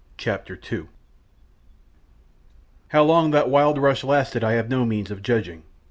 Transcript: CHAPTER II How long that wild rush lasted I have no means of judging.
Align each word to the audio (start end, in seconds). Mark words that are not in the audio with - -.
CHAPTER 0.17 0.59
II 0.71 0.87
How 2.87 3.03
long 3.03 3.29
that 3.29 3.51
wild 3.51 3.77
rush 3.77 4.03
lasted 4.03 4.43
I 4.43 4.53
have 4.53 4.67
no 4.67 4.83
means 4.83 5.11
of 5.11 5.21
judging. 5.21 5.61